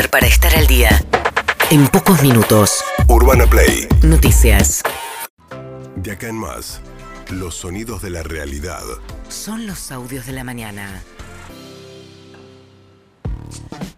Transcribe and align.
saber 0.00 0.10
para 0.10 0.26
estar 0.26 0.54
al 0.56 0.66
día. 0.66 0.88
En 1.70 1.86
pocos 1.88 2.22
minutos. 2.22 2.82
Urbana 3.08 3.46
Play. 3.46 3.86
Noticias. 4.02 4.82
De 5.96 6.12
acá 6.12 6.28
en 6.28 6.36
más, 6.36 6.80
los 7.30 7.54
sonidos 7.54 8.00
de 8.00 8.10
la 8.10 8.22
realidad. 8.22 8.82
Son 9.28 9.66
los 9.66 9.92
audios 9.92 10.26
de 10.26 10.32
la 10.32 10.44
mañana. 10.44 11.02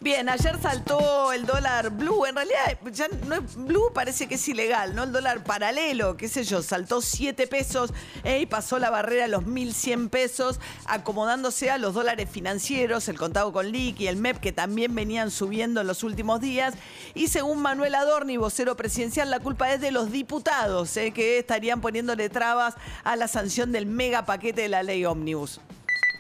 Bien, 0.01 0.29
ayer 0.29 0.59
saltó 0.61 1.33
el 1.33 1.47
dólar 1.47 1.91
blue. 1.91 2.27
En 2.27 2.35
realidad, 2.35 2.77
ya 2.93 3.07
no 3.27 3.37
es 3.37 3.55
blue, 3.55 3.93
parece 3.95 4.27
que 4.27 4.35
es 4.35 4.49
ilegal, 4.49 4.97
¿no? 4.97 5.05
El 5.05 5.13
dólar 5.13 5.45
paralelo, 5.45 6.17
qué 6.17 6.29
sé 6.29 6.43
yo, 6.43 6.61
saltó 6.63 7.01
7 7.01 7.47
pesos 7.47 7.93
y 8.25 8.47
pasó 8.47 8.81
la 8.81 8.91
barrera 8.91 9.27
a 9.27 9.29
los 9.29 9.45
1.100 9.45 10.11
pesos, 10.11 10.59
acomodándose 10.87 11.71
a 11.71 11.79
los 11.79 11.95
dólares 11.95 12.29
financieros, 12.31 13.09
el 13.09 13.17
contado 13.17 13.53
con 13.53 13.71
LIC 13.71 14.01
y 14.01 14.09
el 14.09 14.17
MEP, 14.17 14.41
que 14.41 14.53
también 14.53 14.95
venían 14.95 15.31
subiendo 15.31 15.81
en 15.81 15.87
los 15.87 16.03
últimos 16.03 16.41
días. 16.41 16.75
Y 17.15 17.29
según 17.29 17.63
Manuel 17.63 17.95
Adorni, 17.95 18.37
vocero 18.37 18.77
presidencial, 18.77 19.31
la 19.31 19.39
culpa 19.41 19.73
es 19.73 19.81
de 19.81 19.93
los 19.93 20.11
diputados, 20.11 20.97
eh, 20.97 21.13
que 21.13 21.39
estarían 21.39 21.81
poniéndole 21.81 22.29
trabas 22.29 22.75
a 23.05 23.15
la 23.15 23.29
sanción 23.29 23.73
del 23.73 23.87
mega 23.87 24.27
paquete 24.27 24.63
de 24.63 24.69
la 24.69 24.83
ley 24.83 25.05
Omnibus. 25.05 25.61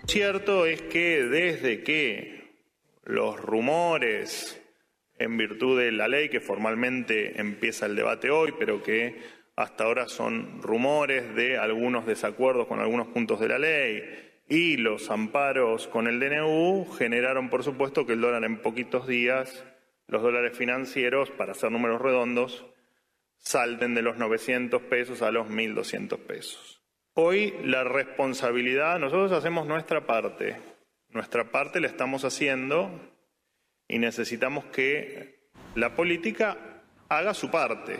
Cierto 0.06 0.66
es 0.66 0.82
que 0.82 1.22
desde 1.24 1.82
que 1.84 2.41
los 3.04 3.40
rumores 3.40 4.60
en 5.18 5.36
virtud 5.36 5.78
de 5.78 5.92
la 5.92 6.08
ley 6.08 6.28
que 6.28 6.40
formalmente 6.40 7.40
empieza 7.40 7.86
el 7.86 7.96
debate 7.96 8.30
hoy, 8.30 8.54
pero 8.58 8.82
que 8.82 9.20
hasta 9.56 9.84
ahora 9.84 10.08
son 10.08 10.62
rumores 10.62 11.34
de 11.34 11.58
algunos 11.58 12.06
desacuerdos 12.06 12.66
con 12.66 12.80
algunos 12.80 13.08
puntos 13.08 13.38
de 13.40 13.48
la 13.48 13.58
ley 13.58 14.02
y 14.48 14.76
los 14.76 15.10
amparos 15.10 15.88
con 15.88 16.06
el 16.06 16.20
DNU 16.20 16.86
generaron, 16.98 17.48
por 17.48 17.62
supuesto, 17.62 18.06
que 18.06 18.14
el 18.14 18.20
dólar 18.20 18.44
en 18.44 18.58
poquitos 18.58 19.06
días, 19.06 19.64
los 20.08 20.22
dólares 20.22 20.56
financieros, 20.56 21.30
para 21.30 21.52
hacer 21.52 21.70
números 21.70 22.02
redondos, 22.02 22.66
salten 23.38 23.94
de 23.94 24.02
los 24.02 24.18
900 24.18 24.82
pesos 24.82 25.22
a 25.22 25.30
los 25.30 25.48
1.200 25.48 26.18
pesos. 26.18 26.82
Hoy 27.14 27.54
la 27.64 27.84
responsabilidad, 27.84 28.98
nosotros 28.98 29.32
hacemos 29.32 29.66
nuestra 29.66 30.06
parte, 30.06 30.56
nuestra 31.12 31.50
parte 31.50 31.80
la 31.80 31.86
estamos 31.86 32.24
haciendo 32.24 32.90
y 33.88 33.98
necesitamos 33.98 34.64
que 34.66 35.50
la 35.74 35.94
política 35.94 36.82
haga 37.08 37.34
su 37.34 37.50
parte. 37.50 37.98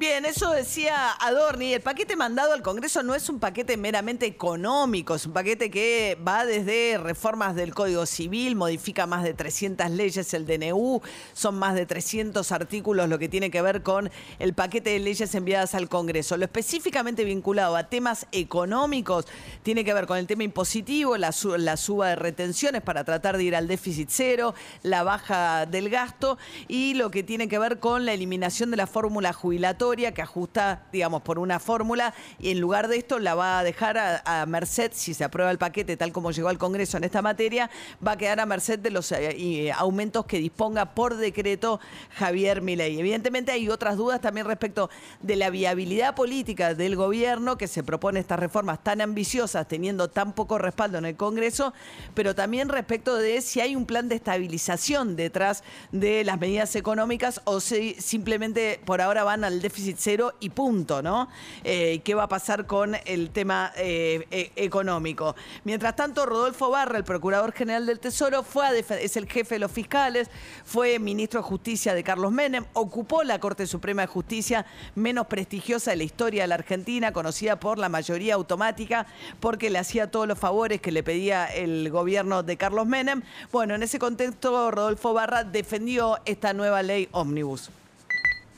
Bien, 0.00 0.24
eso 0.24 0.50
decía 0.52 1.12
Adorni. 1.20 1.74
El 1.74 1.82
paquete 1.82 2.16
mandado 2.16 2.54
al 2.54 2.62
Congreso 2.62 3.02
no 3.02 3.14
es 3.14 3.28
un 3.28 3.38
paquete 3.38 3.76
meramente 3.76 4.24
económico, 4.24 5.14
es 5.14 5.26
un 5.26 5.34
paquete 5.34 5.70
que 5.70 6.16
va 6.26 6.46
desde 6.46 6.96
reformas 6.96 7.54
del 7.54 7.74
Código 7.74 8.06
Civil, 8.06 8.56
modifica 8.56 9.04
más 9.04 9.24
de 9.24 9.34
300 9.34 9.90
leyes 9.90 10.32
el 10.32 10.46
DNU, 10.46 11.02
son 11.34 11.56
más 11.56 11.74
de 11.74 11.84
300 11.84 12.50
artículos 12.50 13.10
lo 13.10 13.18
que 13.18 13.28
tiene 13.28 13.50
que 13.50 13.60
ver 13.60 13.82
con 13.82 14.10
el 14.38 14.54
paquete 14.54 14.88
de 14.88 15.00
leyes 15.00 15.34
enviadas 15.34 15.74
al 15.74 15.90
Congreso. 15.90 16.38
Lo 16.38 16.46
específicamente 16.46 17.22
vinculado 17.22 17.76
a 17.76 17.90
temas 17.90 18.26
económicos 18.32 19.26
tiene 19.62 19.84
que 19.84 19.92
ver 19.92 20.06
con 20.06 20.16
el 20.16 20.26
tema 20.26 20.44
impositivo, 20.44 21.18
la, 21.18 21.34
la 21.58 21.76
suba 21.76 22.08
de 22.08 22.16
retenciones 22.16 22.80
para 22.80 23.04
tratar 23.04 23.36
de 23.36 23.44
ir 23.44 23.54
al 23.54 23.68
déficit 23.68 24.08
cero, 24.10 24.54
la 24.82 25.02
baja 25.02 25.66
del 25.66 25.90
gasto 25.90 26.38
y 26.68 26.94
lo 26.94 27.10
que 27.10 27.22
tiene 27.22 27.48
que 27.48 27.58
ver 27.58 27.80
con 27.80 28.06
la 28.06 28.14
eliminación 28.14 28.70
de 28.70 28.78
la 28.78 28.86
fórmula 28.86 29.34
jubilatoria 29.34 29.89
que 29.90 30.22
ajusta, 30.22 30.84
digamos, 30.92 31.22
por 31.22 31.40
una 31.40 31.58
fórmula 31.58 32.14
y 32.38 32.52
en 32.52 32.60
lugar 32.60 32.86
de 32.86 32.96
esto 32.96 33.18
la 33.18 33.34
va 33.34 33.58
a 33.58 33.64
dejar 33.64 33.98
a, 33.98 34.46
merced, 34.46 34.92
si 34.94 35.14
se 35.14 35.24
aprueba 35.24 35.50
el 35.50 35.58
paquete 35.58 35.96
tal 35.96 36.12
como 36.12 36.30
llegó 36.30 36.48
al 36.48 36.58
Congreso 36.58 36.96
en 36.96 37.04
esta 37.04 37.22
materia, 37.22 37.68
va 38.06 38.12
a 38.12 38.16
quedar 38.16 38.38
a 38.38 38.46
merced 38.46 38.78
de 38.78 38.90
los 38.90 39.10
eh, 39.10 39.72
aumentos 39.76 40.26
que 40.26 40.38
disponga 40.38 40.94
por 40.94 41.16
decreto 41.16 41.80
Javier 42.10 42.62
Milei. 42.62 43.00
Evidentemente 43.00 43.50
hay 43.50 43.68
otras 43.68 43.96
dudas 43.96 44.20
también 44.20 44.46
respecto 44.46 44.90
de 45.22 45.34
la 45.34 45.50
viabilidad 45.50 46.14
política 46.14 46.74
del 46.74 46.94
gobierno 46.94 47.58
que 47.58 47.66
se 47.66 47.82
propone 47.82 48.20
estas 48.20 48.38
reformas 48.38 48.82
tan 48.84 49.00
ambiciosas 49.00 49.66
teniendo 49.66 50.08
tan 50.08 50.34
poco 50.34 50.58
respaldo 50.58 50.98
en 50.98 51.04
el 51.04 51.16
Congreso, 51.16 51.74
pero 52.14 52.36
también 52.36 52.68
respecto 52.68 53.16
de 53.16 53.40
si 53.40 53.60
hay 53.60 53.74
un 53.74 53.86
plan 53.86 54.08
de 54.08 54.14
estabilización 54.14 55.16
detrás 55.16 55.64
de 55.90 56.22
las 56.22 56.38
medidas 56.38 56.76
económicas 56.76 57.40
o 57.44 57.58
si 57.58 57.94
simplemente 57.94 58.80
por 58.84 59.00
ahora 59.00 59.24
van 59.24 59.44
al 59.44 59.60
déficit 59.60 59.79
cero 59.96 60.34
y 60.40 60.50
punto, 60.50 61.02
¿no? 61.02 61.28
Eh, 61.64 62.00
¿Qué 62.04 62.14
va 62.14 62.24
a 62.24 62.28
pasar 62.28 62.66
con 62.66 62.96
el 63.04 63.30
tema 63.30 63.72
eh, 63.76 64.26
e, 64.30 64.52
económico? 64.56 65.34
Mientras 65.64 65.96
tanto, 65.96 66.26
Rodolfo 66.26 66.70
Barra, 66.70 66.98
el 66.98 67.04
Procurador 67.04 67.52
General 67.52 67.86
del 67.86 68.00
Tesoro, 68.00 68.42
fue 68.42 68.60
es 68.78 69.16
el 69.16 69.26
jefe 69.26 69.56
de 69.56 69.58
los 69.58 69.72
fiscales, 69.72 70.28
fue 70.64 70.98
ministro 70.98 71.40
de 71.40 71.48
Justicia 71.48 71.94
de 71.94 72.04
Carlos 72.04 72.32
Menem, 72.32 72.64
ocupó 72.72 73.22
la 73.24 73.38
Corte 73.38 73.66
Suprema 73.66 74.02
de 74.02 74.08
Justicia 74.08 74.66
menos 74.94 75.26
prestigiosa 75.26 75.90
de 75.90 75.96
la 75.96 76.04
historia 76.04 76.42
de 76.42 76.48
la 76.48 76.54
Argentina, 76.56 77.12
conocida 77.12 77.58
por 77.58 77.78
la 77.78 77.88
mayoría 77.88 78.34
automática, 78.34 79.06
porque 79.40 79.70
le 79.70 79.78
hacía 79.78 80.10
todos 80.10 80.28
los 80.28 80.38
favores 80.38 80.80
que 80.80 80.92
le 80.92 81.02
pedía 81.02 81.46
el 81.46 81.90
gobierno 81.90 82.42
de 82.42 82.56
Carlos 82.56 82.86
Menem. 82.86 83.22
Bueno, 83.52 83.74
en 83.74 83.82
ese 83.82 83.98
contexto, 83.98 84.70
Rodolfo 84.70 85.12
Barra 85.12 85.44
defendió 85.44 86.18
esta 86.24 86.52
nueva 86.52 86.82
ley 86.82 87.08
ómnibus 87.12 87.70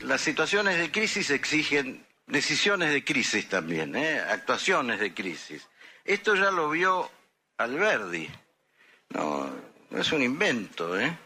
las 0.04 0.20
situaciones 0.20 0.78
de 0.78 0.90
crisis 0.90 1.30
exigen 1.30 2.04
decisiones 2.26 2.92
de 2.92 3.04
crisis 3.04 3.48
también, 3.48 3.94
¿eh? 3.96 4.20
actuaciones 4.20 5.00
de 5.00 5.12
crisis. 5.12 5.68
Esto 6.04 6.34
ya 6.34 6.50
lo 6.50 6.70
vio 6.70 7.10
Alberdi, 7.58 8.28
no, 9.10 9.50
es 9.90 10.10
un 10.12 10.22
invento, 10.22 10.98
¿eh? 10.98 11.16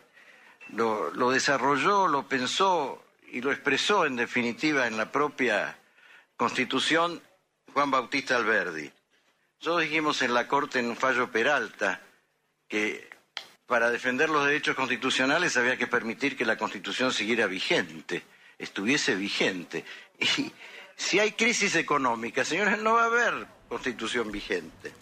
lo, 0.70 1.12
lo 1.12 1.31
desarrolló, 1.31 2.09
lo 2.09 2.26
pensó 2.28 3.04
y 3.31 3.41
lo 3.41 3.53
expresó 3.53 4.06
en 4.06 4.16
definitiva 4.16 4.87
en 4.87 4.97
la 4.97 5.10
propia 5.10 5.78
Constitución 6.37 7.22
Juan 7.72 7.91
Bautista 7.91 8.37
Alberdi. 8.37 8.91
Nosotros 9.60 9.82
dijimos 9.82 10.22
en 10.22 10.34
la 10.34 10.48
Corte 10.48 10.81
en 10.81 10.88
un 10.88 10.97
fallo 10.97 11.31
Peralta 11.31 12.00
que 12.69 13.08
para 13.66 13.91
defender 13.91 14.28
los 14.28 14.47
derechos 14.47 14.76
constitucionales 14.76 15.56
había 15.56 15.76
que 15.76 15.87
permitir 15.87 16.37
que 16.37 16.44
la 16.44 16.58
Constitución 16.58 17.12
siguiera 17.12 17.47
vigente 17.47 18.22
estuviese 18.59 19.15
vigente. 19.15 19.84
Y 20.19 20.53
si 20.97 21.19
hay 21.19 21.33
crisis 21.33 21.77
económica, 21.77 22.44
señores, 22.44 22.78
no 22.78 22.94
va 22.94 23.03
a 23.03 23.06
haber 23.06 23.47
constitución 23.69 24.31
vigente. 24.33 24.93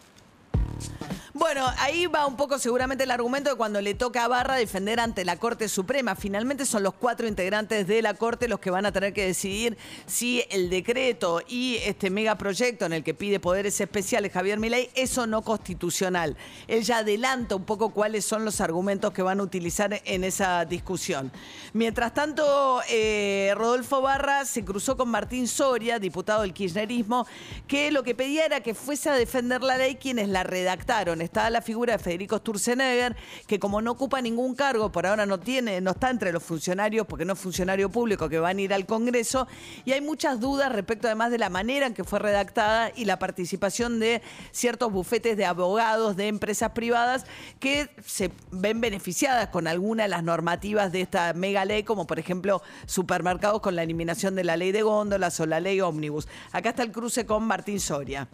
Bueno, 1.36 1.66
ahí 1.78 2.06
va 2.06 2.28
un 2.28 2.36
poco 2.36 2.60
seguramente 2.60 3.02
el 3.02 3.10
argumento 3.10 3.50
de 3.50 3.56
cuando 3.56 3.80
le 3.80 3.94
toca 3.94 4.24
a 4.24 4.28
Barra 4.28 4.54
defender 4.54 5.00
ante 5.00 5.24
la 5.24 5.36
Corte 5.36 5.68
Suprema. 5.68 6.14
Finalmente 6.14 6.64
son 6.64 6.84
los 6.84 6.94
cuatro 6.94 7.26
integrantes 7.26 7.88
de 7.88 8.02
la 8.02 8.14
Corte 8.14 8.46
los 8.46 8.60
que 8.60 8.70
van 8.70 8.86
a 8.86 8.92
tener 8.92 9.12
que 9.12 9.26
decidir 9.26 9.76
si 10.06 10.44
el 10.48 10.70
decreto 10.70 11.42
y 11.48 11.78
este 11.86 12.08
megaproyecto 12.08 12.86
en 12.86 12.92
el 12.92 13.02
que 13.02 13.14
pide 13.14 13.40
poderes 13.40 13.80
especiales 13.80 14.30
Javier 14.30 14.60
Milei 14.60 14.90
es 14.94 15.18
o 15.18 15.26
no 15.26 15.42
constitucional. 15.42 16.36
Él 16.68 16.84
ya 16.84 16.98
adelanta 16.98 17.56
un 17.56 17.64
poco 17.64 17.90
cuáles 17.90 18.24
son 18.24 18.44
los 18.44 18.60
argumentos 18.60 19.12
que 19.12 19.22
van 19.22 19.40
a 19.40 19.42
utilizar 19.42 20.02
en 20.04 20.22
esa 20.22 20.64
discusión. 20.64 21.32
Mientras 21.72 22.14
tanto, 22.14 22.80
eh, 22.88 23.52
Rodolfo 23.56 24.00
Barra 24.00 24.44
se 24.44 24.64
cruzó 24.64 24.96
con 24.96 25.08
Martín 25.08 25.48
Soria, 25.48 25.98
diputado 25.98 26.42
del 26.42 26.54
kirchnerismo, 26.54 27.26
que 27.66 27.90
lo 27.90 28.04
que 28.04 28.14
pedía 28.14 28.46
era 28.46 28.60
que 28.60 28.72
fuese 28.72 29.10
a 29.10 29.14
defender 29.14 29.64
la 29.64 29.76
ley 29.76 29.96
quienes 29.96 30.28
la 30.28 30.44
redactaron 30.44 31.23
está 31.24 31.50
la 31.50 31.62
figura 31.62 31.94
de 31.94 31.98
Federico 31.98 32.38
Sturzenegger, 32.38 33.16
que 33.46 33.58
como 33.58 33.82
no 33.82 33.92
ocupa 33.92 34.20
ningún 34.20 34.54
cargo, 34.54 34.92
por 34.92 35.06
ahora 35.06 35.26
no 35.26 35.40
tiene, 35.40 35.80
no 35.80 35.92
está 35.92 36.10
entre 36.10 36.32
los 36.32 36.42
funcionarios, 36.42 37.06
porque 37.06 37.24
no 37.24 37.32
es 37.32 37.38
funcionario 37.38 37.88
público, 37.88 38.28
que 38.28 38.38
van 38.38 38.58
a 38.58 38.60
ir 38.60 38.74
al 38.74 38.86
Congreso, 38.86 39.46
y 39.84 39.92
hay 39.92 40.00
muchas 40.00 40.40
dudas 40.40 40.72
respecto 40.72 41.06
además 41.06 41.30
de 41.30 41.38
la 41.38 41.50
manera 41.50 41.86
en 41.86 41.94
que 41.94 42.04
fue 42.04 42.18
redactada 42.18 42.92
y 42.94 43.04
la 43.04 43.18
participación 43.18 43.98
de 44.00 44.22
ciertos 44.52 44.92
bufetes 44.92 45.36
de 45.36 45.44
abogados 45.44 46.16
de 46.16 46.28
empresas 46.28 46.70
privadas 46.70 47.26
que 47.60 47.90
se 48.04 48.30
ven 48.50 48.80
beneficiadas 48.80 49.48
con 49.48 49.66
alguna 49.66 50.04
de 50.04 50.08
las 50.08 50.22
normativas 50.22 50.92
de 50.92 51.00
esta 51.00 51.32
mega 51.32 51.64
ley, 51.64 51.82
como 51.82 52.06
por 52.06 52.18
ejemplo 52.18 52.62
supermercados 52.86 53.60
con 53.60 53.76
la 53.76 53.82
eliminación 53.82 54.34
de 54.34 54.44
la 54.44 54.56
ley 54.56 54.72
de 54.72 54.82
góndolas 54.82 55.38
o 55.40 55.46
la 55.46 55.60
ley 55.60 55.80
ómnibus. 55.80 56.28
Acá 56.52 56.70
está 56.70 56.82
el 56.82 56.92
cruce 56.92 57.26
con 57.26 57.44
Martín 57.44 57.80
Soria. 57.80 58.28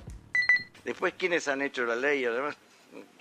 Después, 0.84 1.14
¿quiénes 1.16 1.46
han 1.48 1.62
hecho 1.62 1.84
la 1.84 1.96
ley? 1.96 2.24
Además, 2.24 2.56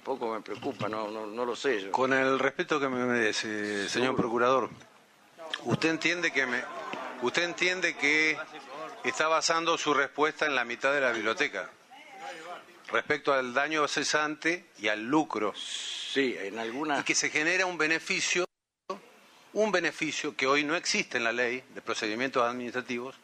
poco 0.04 0.33
me 0.33 0.42
preocupa, 0.42 0.89
no, 0.89 1.10
no, 1.10 1.45
lo 1.45 1.56
sé 1.56 1.81
yo. 1.81 1.92
Con 1.92 2.13
el 2.13 2.39
respeto 2.39 2.80
que 2.80 2.89
me 2.89 3.06
merece, 3.06 3.88
señor 3.89 4.16
procurador, 4.16 4.69
usted 5.66 5.89
entiende 5.89 6.31
que 6.31 6.45
me, 6.45 6.63
usted 7.21 7.44
entiende 7.44 7.95
que 7.95 8.38
está 9.04 9.27
basando 9.27 9.77
su 9.77 9.94
respuesta 9.94 10.45
en 10.45 10.56
la 10.56 10.66
mitad 10.66 10.94
de 10.94 11.01
la 11.01 11.12
biblioteca 11.12 11.69
respecto 12.92 13.33
al 13.33 13.54
daño 13.54 13.88
cesante 13.88 14.66
y 14.80 14.88
al 14.88 15.04
lucro. 15.04 15.54
Sí, 15.56 16.36
en 16.39 16.57
alguna. 16.57 17.00
Y 17.00 17.04
que 17.04 17.15
se 17.15 17.30
genera 17.30 17.65
un 17.65 17.77
beneficio, 17.77 18.45
un 19.54 19.72
beneficio 19.72 20.36
que 20.36 20.48
hoy 20.48 20.63
no 20.63 20.75
existe 20.75 21.18
en 21.18 21.24
la 21.24 21.31
ley 21.31 21.63
de 21.74 21.81
procedimientos 21.81 22.44
administrativos, 22.44 23.15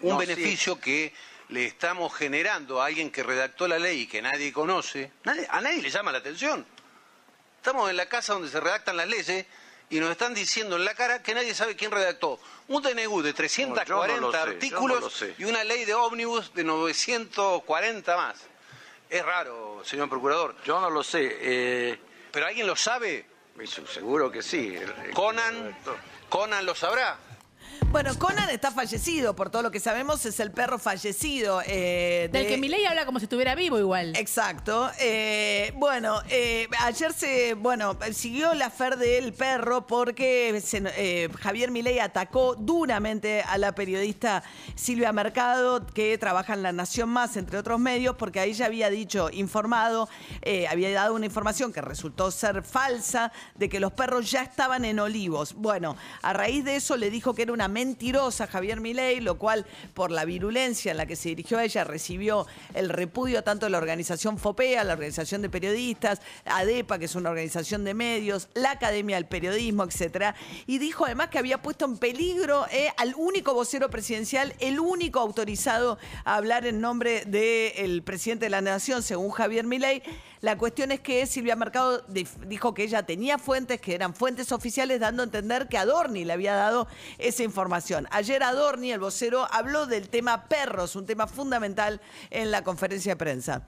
un 0.00 0.18
beneficio 0.18 0.78
que 0.78 1.12
le 1.48 1.64
estamos 1.66 2.14
generando 2.14 2.80
a 2.82 2.86
alguien 2.86 3.10
que 3.10 3.22
redactó 3.22 3.66
la 3.68 3.78
ley 3.78 4.02
y 4.02 4.06
que 4.06 4.20
nadie 4.22 4.52
conoce, 4.52 5.10
a 5.48 5.60
nadie 5.60 5.82
le 5.82 5.90
llama 5.90 6.12
la 6.12 6.18
atención. 6.18 6.66
Estamos 7.56 7.90
en 7.90 7.96
la 7.96 8.06
casa 8.06 8.34
donde 8.34 8.48
se 8.48 8.60
redactan 8.60 8.96
las 8.96 9.08
leyes 9.08 9.46
y 9.90 10.00
nos 10.00 10.10
están 10.10 10.34
diciendo 10.34 10.76
en 10.76 10.84
la 10.84 10.94
cara 10.94 11.22
que 11.22 11.34
nadie 11.34 11.54
sabe 11.54 11.74
quién 11.74 11.90
redactó 11.90 12.38
un 12.68 12.82
DNU 12.82 13.22
de 13.22 13.32
340 13.32 14.20
No, 14.20 14.30
sé, 14.30 14.36
artículos 14.38 15.24
y 15.38 15.44
una 15.44 15.64
ley 15.64 15.84
de 15.86 15.94
ómnibus 15.94 16.52
de 16.54 16.64
940 16.64 18.16
más. 18.16 18.36
Es 19.08 19.24
raro, 19.24 19.82
señor 19.84 20.10
procurador. 20.10 20.54
Yo 20.64 20.80
no 20.80 20.90
lo 20.90 21.02
sé. 21.02 21.38
eh, 21.40 21.98
¿Pero 22.30 22.46
alguien 22.46 22.66
lo 22.66 22.76
sabe? 22.76 23.24
seguro 23.92 24.30
que 24.30 24.42
sí. 24.42 24.76
Conan, 25.14 25.76
Conan 26.28 26.64
lo 26.66 26.74
sabrá. 26.74 27.18
Bueno, 27.90 28.10
Conan 28.18 28.50
está 28.50 28.70
fallecido, 28.70 29.34
por 29.34 29.48
todo 29.50 29.62
lo 29.62 29.70
que 29.70 29.80
sabemos, 29.80 30.24
es 30.26 30.40
el 30.40 30.50
perro 30.50 30.78
fallecido. 30.78 31.62
eh, 31.66 32.28
Del 32.32 32.42
de- 32.44 32.48
que 32.48 32.58
Milei 32.58 32.84
habla 32.84 33.06
como 33.06 33.18
si 33.18 33.24
estuviera 33.24 33.54
vivo 33.54 33.78
igual. 33.78 34.14
Exacto. 34.16 34.90
Eh, 35.00 35.72
bueno, 35.76 36.20
eh, 36.28 36.68
ayer 36.80 37.12
se, 37.14 37.54
bueno, 37.54 37.96
siguió 38.12 38.52
la 38.54 38.68
fer 38.70 38.96
del 38.98 39.32
perro 39.32 39.86
porque 39.86 40.60
se- 40.64 41.30
Javier 41.40 41.70
Milei 41.70 41.98
atacó 41.98 42.54
duramente 42.56 43.42
a 43.42 43.56
la 43.56 43.74
periodista 43.74 44.42
Silvia 44.74 45.12
Mercado, 45.12 45.86
que 45.86 46.18
trabaja 46.18 46.52
en 46.54 46.62
La 46.62 46.72
Nación 46.72 47.08
Más, 47.08 47.36
entre 47.36 47.58
otros 47.58 47.80
medios, 47.80 48.16
porque 48.16 48.40
ahí 48.40 48.52
ya 48.52 48.66
había 48.66 48.90
dicho, 48.90 49.30
informado, 49.32 50.08
había 50.70 50.90
dado 50.92 51.14
una 51.14 51.26
información 51.26 51.72
que 51.72 51.80
resultó 51.80 52.30
ser 52.30 52.62
falsa, 52.62 53.32
de 53.54 53.68
que 53.68 53.80
los 53.80 53.92
perros 53.92 54.30
ya 54.30 54.42
estaban 54.42 54.84
en 54.84 54.98
Olivos. 55.00 55.54
Bueno, 55.54 55.96
a 56.22 56.32
raíz 56.32 56.64
de 56.64 56.76
eso 56.76 56.96
le 56.96 57.10
dijo 57.10 57.34
que 57.34 57.42
era 57.42 57.52
una 57.52 57.67
mentirosa 57.68 58.46
Javier 58.46 58.80
Milei, 58.80 59.20
lo 59.20 59.38
cual 59.38 59.66
por 59.94 60.10
la 60.10 60.24
virulencia 60.24 60.90
en 60.90 60.96
la 60.96 61.06
que 61.06 61.16
se 61.16 61.30
dirigió 61.30 61.58
a 61.58 61.64
ella 61.64 61.84
recibió 61.84 62.46
el 62.74 62.88
repudio 62.88 63.44
tanto 63.44 63.66
de 63.66 63.70
la 63.70 63.78
organización 63.78 64.38
FOPEA, 64.38 64.84
la 64.84 64.94
organización 64.94 65.42
de 65.42 65.50
periodistas, 65.50 66.20
ADEPA, 66.44 66.98
que 66.98 67.04
es 67.04 67.14
una 67.14 67.30
organización 67.30 67.84
de 67.84 67.94
medios, 67.94 68.48
la 68.54 68.72
Academia 68.72 69.16
del 69.16 69.26
Periodismo, 69.26 69.84
etcétera, 69.84 70.34
y 70.66 70.78
dijo 70.78 71.04
además 71.04 71.28
que 71.28 71.38
había 71.38 71.62
puesto 71.62 71.84
en 71.84 71.98
peligro 71.98 72.66
eh, 72.70 72.90
al 72.96 73.14
único 73.16 73.54
vocero 73.54 73.90
presidencial, 73.90 74.54
el 74.60 74.80
único 74.80 75.20
autorizado 75.20 75.98
a 76.24 76.36
hablar 76.36 76.66
en 76.66 76.80
nombre 76.80 77.24
del 77.24 78.02
presidente 78.02 78.46
de 78.46 78.50
la 78.50 78.60
Nación, 78.60 79.02
según 79.02 79.30
Javier 79.30 79.66
Milei. 79.66 80.02
La 80.40 80.56
cuestión 80.56 80.92
es 80.92 81.00
que 81.00 81.26
Silvia 81.26 81.56
Mercado 81.56 82.04
dijo 82.46 82.72
que 82.74 82.84
ella 82.84 83.02
tenía 83.04 83.38
fuentes, 83.38 83.80
que 83.80 83.94
eran 83.94 84.14
fuentes 84.14 84.52
oficiales, 84.52 85.00
dando 85.00 85.22
a 85.22 85.26
entender 85.26 85.66
que 85.68 85.78
Adorni 85.78 86.24
le 86.24 86.32
había 86.32 86.54
dado 86.54 86.86
esa 87.18 87.42
información. 87.42 88.06
Ayer 88.10 88.42
Adorni, 88.42 88.92
el 88.92 89.00
vocero, 89.00 89.46
habló 89.50 89.86
del 89.86 90.08
tema 90.08 90.44
perros, 90.48 90.94
un 90.96 91.06
tema 91.06 91.26
fundamental 91.26 92.00
en 92.30 92.50
la 92.50 92.62
conferencia 92.62 93.12
de 93.12 93.16
prensa. 93.16 93.66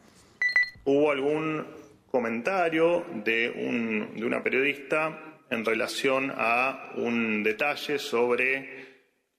Hubo 0.84 1.10
algún 1.10 1.66
comentario 2.10 3.04
de, 3.24 3.50
un- 3.68 4.14
de 4.16 4.24
una 4.24 4.42
periodista 4.42 5.18
en 5.50 5.64
relación 5.64 6.32
a 6.36 6.92
un 6.96 7.42
detalle 7.42 7.98
sobre 7.98 8.88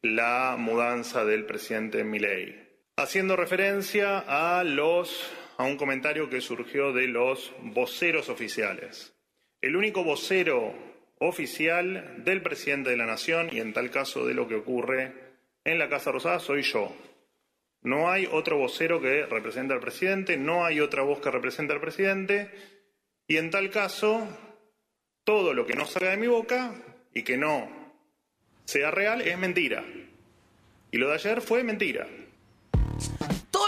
la 0.01 0.55
mudanza 0.57 1.23
del 1.25 1.45
presidente 1.45 2.03
Milei, 2.03 2.69
haciendo 2.97 3.35
referencia 3.35 4.19
a 4.27 4.63
los 4.63 5.31
a 5.61 5.63
un 5.63 5.77
comentario 5.77 6.27
que 6.27 6.41
surgió 6.41 6.91
de 6.91 7.07
los 7.07 7.53
voceros 7.61 8.29
oficiales. 8.29 9.13
El 9.61 9.75
único 9.75 10.03
vocero 10.03 10.73
oficial 11.19 12.23
del 12.23 12.41
presidente 12.41 12.89
de 12.89 12.97
la 12.97 13.05
nación 13.05 13.49
y 13.51 13.59
en 13.59 13.71
tal 13.71 13.91
caso 13.91 14.25
de 14.25 14.33
lo 14.33 14.47
que 14.47 14.55
ocurre 14.55 15.13
en 15.63 15.77
la 15.77 15.87
Casa 15.87 16.11
Rosada 16.11 16.39
soy 16.39 16.63
yo. 16.63 16.91
No 17.83 18.09
hay 18.09 18.27
otro 18.31 18.57
vocero 18.57 18.99
que 18.99 19.27
represente 19.27 19.75
al 19.75 19.79
presidente, 19.79 20.35
no 20.35 20.65
hay 20.65 20.79
otra 20.79 21.03
voz 21.03 21.19
que 21.19 21.29
represente 21.29 21.73
al 21.73 21.79
presidente, 21.79 22.49
y 23.27 23.37
en 23.37 23.51
tal 23.51 23.69
caso, 23.69 24.27
todo 25.23 25.53
lo 25.53 25.67
que 25.67 25.75
no 25.75 25.85
salga 25.85 26.09
de 26.09 26.17
mi 26.17 26.27
boca 26.27 26.73
y 27.13 27.21
que 27.21 27.37
no 27.37 27.69
sea 28.65 28.89
real 28.89 29.21
es 29.21 29.37
mentira. 29.37 29.85
Y 30.89 30.97
lo 30.97 31.09
de 31.09 31.15
ayer 31.15 31.39
fue 31.39 31.63
mentira. 31.63 32.07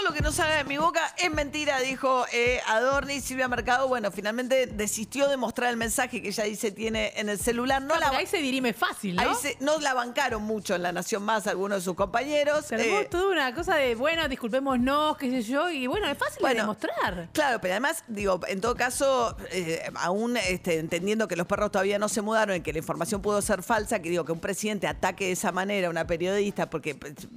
Lo 0.04 0.12
que 0.12 0.20
no 0.20 0.32
salga 0.32 0.56
de 0.58 0.64
mi 0.64 0.76
boca 0.76 1.00
es 1.16 1.30
mentira, 1.30 1.80
dijo 1.80 2.26
eh, 2.32 2.60
Adorni. 2.66 3.20
Silvia 3.20 3.48
Mercado, 3.48 3.88
bueno, 3.88 4.10
finalmente 4.10 4.66
desistió 4.66 5.28
de 5.28 5.36
mostrar 5.36 5.70
el 5.70 5.76
mensaje 5.76 6.20
que 6.20 6.28
ella 6.28 6.44
dice 6.44 6.70
tiene 6.72 7.12
en 7.16 7.28
el 7.30 7.38
celular. 7.38 7.80
No, 7.82 7.96
la, 7.98 8.10
ahí 8.10 8.26
se 8.26 8.36
dirime 8.38 8.72
fácil, 8.74 9.16
¿no? 9.16 9.22
ahí 9.22 9.28
se- 9.40 9.56
no 9.60 9.78
la 9.78 9.94
bancaron 9.94 10.42
mucho 10.42 10.74
en 10.74 10.82
La 10.82 10.92
Nación 10.92 11.22
Más 11.22 11.46
algunos 11.46 11.78
de 11.78 11.84
sus 11.84 11.94
compañeros. 11.94 12.70
Armó 12.70 12.84
Eh, 13.00 13.08
toda 13.10 13.28
una 13.32 13.54
cosa 13.54 13.76
de, 13.76 13.94
bueno, 13.94 14.28
disculpémonos, 14.28 15.16
qué 15.16 15.30
sé 15.30 15.42
yo, 15.42 15.70
y 15.70 15.86
bueno, 15.86 16.06
es 16.08 16.18
fácil 16.18 16.46
de 16.46 16.54
demostrar. 16.54 17.28
Claro, 17.32 17.60
pero 17.60 17.72
además, 17.74 18.04
digo, 18.06 18.40
en 18.46 18.60
todo 18.60 18.74
caso, 18.76 19.36
eh, 19.52 19.90
aún 19.94 20.36
este, 20.36 20.78
entendiendo 20.78 21.28
que 21.28 21.36
los 21.36 21.46
perros 21.46 21.70
todavía 21.72 21.98
no 21.98 22.08
se 22.10 22.20
mudaron 22.20 22.56
y 22.56 22.60
que 22.60 22.72
la 22.72 22.78
información 22.78 23.22
pudo 23.22 23.40
ser 23.40 23.62
falsa, 23.62 24.00
que 24.00 24.10
digo 24.10 24.24
que 24.24 24.32
un 24.32 24.40
presidente 24.40 24.86
ataque 24.86 25.26
de 25.26 25.32
esa 25.32 25.50
manera 25.50 25.86
a 25.88 25.90
una 25.90 26.06
periodista 26.06 26.68
porque, 26.68 26.94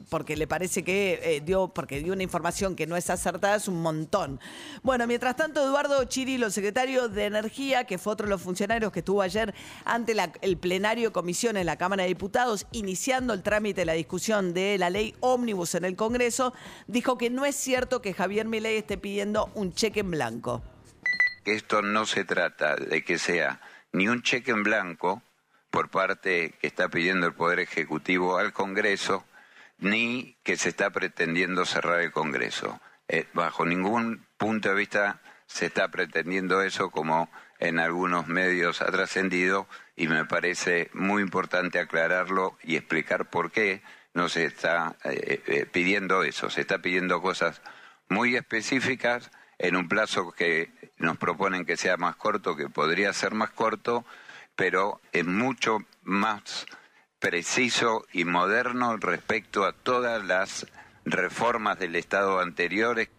porque 0.09 0.35
le 0.35 0.47
parece 0.47 0.83
que 0.83 1.19
eh, 1.23 1.41
dio, 1.41 1.69
porque 1.69 2.01
dio 2.01 2.11
una 2.13 2.23
información 2.23 2.56
que 2.57 2.87
no 2.87 2.97
es 2.97 3.09
acertada, 3.09 3.55
es 3.55 3.67
un 3.67 3.81
montón. 3.81 4.39
Bueno, 4.81 5.05
mientras 5.05 5.35
tanto, 5.35 5.63
Eduardo 5.63 6.03
Chirilo, 6.05 6.49
secretario 6.49 7.07
de 7.07 7.25
Energía, 7.25 7.83
que 7.83 7.99
fue 7.99 8.13
otro 8.13 8.25
de 8.25 8.31
los 8.31 8.41
funcionarios 8.41 8.91
que 8.91 8.99
estuvo 8.99 9.21
ayer 9.21 9.53
ante 9.85 10.15
el 10.41 10.57
plenario 10.57 11.13
comisión 11.13 11.55
en 11.55 11.67
la 11.67 11.77
Cámara 11.77 12.03
de 12.03 12.09
Diputados, 12.09 12.65
iniciando 12.71 13.33
el 13.33 13.43
trámite 13.43 13.81
de 13.81 13.85
la 13.85 13.93
discusión 13.93 14.53
de 14.53 14.77
la 14.79 14.89
ley 14.89 15.13
ómnibus 15.19 15.75
en 15.75 15.85
el 15.85 15.95
Congreso, 15.95 16.53
dijo 16.87 17.17
que 17.17 17.29
no 17.29 17.45
es 17.45 17.55
cierto 17.55 18.01
que 18.01 18.13
Javier 18.13 18.47
Milei 18.47 18.77
esté 18.77 18.97
pidiendo 18.97 19.51
un 19.53 19.73
cheque 19.73 19.99
en 19.99 20.11
blanco. 20.11 20.63
esto 21.45 21.81
no 21.81 22.05
se 22.05 22.25
trata 22.25 22.75
de 22.75 23.03
que 23.03 23.17
sea 23.19 23.61
ni 23.93 24.07
un 24.07 24.21
cheque 24.21 24.51
en 24.51 24.63
blanco 24.63 25.21
por 25.69 25.89
parte 25.89 26.55
que 26.59 26.67
está 26.67 26.89
pidiendo 26.89 27.27
el 27.27 27.33
Poder 27.33 27.59
Ejecutivo 27.59 28.37
al 28.37 28.51
Congreso, 28.51 29.25
ni 29.79 30.37
que 30.43 30.57
se 30.57 30.69
está 30.69 30.89
pretendiendo 30.89 31.65
cerrar 31.65 32.01
el 32.01 32.11
Congreso. 32.11 32.79
Eh, 33.07 33.27
bajo 33.33 33.65
ningún 33.65 34.25
punto 34.37 34.69
de 34.69 34.75
vista 34.75 35.21
se 35.45 35.67
está 35.67 35.87
pretendiendo 35.89 36.61
eso 36.61 36.89
como 36.91 37.29
en 37.59 37.79
algunos 37.79 38.27
medios 38.27 38.81
ha 38.81 38.91
trascendido 38.91 39.67
y 39.95 40.07
me 40.07 40.25
parece 40.25 40.89
muy 40.93 41.21
importante 41.21 41.79
aclararlo 41.79 42.57
y 42.63 42.75
explicar 42.75 43.29
por 43.29 43.51
qué 43.51 43.81
no 44.13 44.29
se 44.29 44.45
está 44.45 44.95
eh, 45.03 45.41
eh, 45.47 45.65
pidiendo 45.71 46.23
eso. 46.23 46.49
Se 46.49 46.61
está 46.61 46.79
pidiendo 46.79 47.21
cosas 47.21 47.61
muy 48.09 48.35
específicas 48.35 49.31
en 49.57 49.75
un 49.75 49.87
plazo 49.87 50.31
que 50.31 50.71
nos 50.97 51.17
proponen 51.17 51.65
que 51.65 51.77
sea 51.77 51.97
más 51.97 52.15
corto, 52.15 52.55
que 52.55 52.69
podría 52.69 53.13
ser 53.13 53.33
más 53.33 53.51
corto, 53.51 54.05
pero 54.55 55.01
es 55.11 55.25
mucho 55.25 55.79
más 56.03 56.65
preciso 57.19 58.05
y 58.13 58.25
moderno 58.25 58.97
respecto 58.97 59.65
a 59.65 59.73
todas 59.73 60.23
las 60.23 60.67
reformas 61.05 61.79
del 61.79 61.95
Estado 61.95 62.39
anteriores 62.39 63.09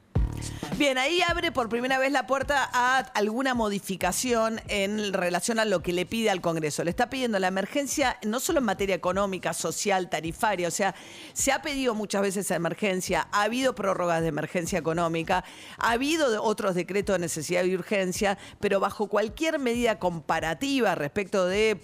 Bien, 0.79 0.97
ahí 0.97 1.21
abre 1.23 1.51
por 1.51 1.69
primera 1.69 1.99
vez 1.99 2.13
la 2.13 2.29
puerta 2.29 2.71
a 2.73 2.99
alguna 2.99 3.53
modificación 3.53 4.61
en 4.69 5.13
relación 5.13 5.59
a 5.59 5.65
lo 5.65 5.83
que 5.83 5.93
le 5.93 6.07
pide 6.07 6.31
al 6.31 6.41
Congreso. 6.41 6.85
Le 6.85 6.91
está 6.91 7.11
pidiendo 7.11 7.41
la 7.41 7.49
emergencia 7.49 8.17
no 8.25 8.39
solo 8.39 8.61
en 8.61 8.67
materia 8.67 8.95
económica, 8.95 9.55
social, 9.55 10.09
tarifaria, 10.09 10.69
o 10.69 10.71
sea, 10.71 10.95
se 11.33 11.51
ha 11.51 11.63
pedido 11.63 11.97
muchas 11.97 12.23
veces 12.23 12.49
emergencia, 12.53 13.27
ha 13.33 13.43
habido 13.43 13.75
prórrogas 13.75 14.23
de 14.23 14.29
emergencia 14.29 14.79
económica, 14.79 15.43
ha 15.79 15.91
habido 15.91 16.45
otros 16.45 16.77
decretos 16.77 17.17
de 17.17 17.23
necesidad 17.23 17.65
y 17.65 17.75
urgencia, 17.75 18.39
pero 18.61 18.79
bajo 18.79 19.09
cualquier 19.09 19.59
medida 19.59 19.99
comparativa 19.99 20.95
respecto 20.95 21.45
de 21.45 21.77